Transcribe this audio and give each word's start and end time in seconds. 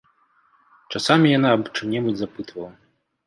Часамі 0.95 1.27
яна 1.37 1.49
аб 1.57 1.63
чым-небудзь 1.75 2.19
запытвала. 2.25 2.71